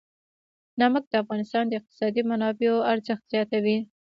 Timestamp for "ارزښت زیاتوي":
2.91-3.77